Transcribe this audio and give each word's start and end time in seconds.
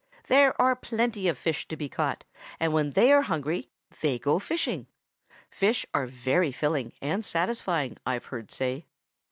There 0.29 0.59
are 0.59 0.75
plenty 0.75 1.27
of 1.27 1.37
fish 1.37 1.67
to 1.67 1.77
be 1.77 1.87
caught, 1.87 2.23
and 2.59 2.73
when 2.73 2.93
they 2.93 3.13
are 3.13 3.21
hungry 3.21 3.69
they 4.01 4.17
go 4.17 4.39
fishing. 4.39 4.87
Fish 5.51 5.85
are 5.93 6.07
very 6.07 6.51
filling 6.51 6.93
and 7.03 7.23
satisfying, 7.23 7.97
I've 8.03 8.25
heard 8.25 8.49
say. 8.49 8.87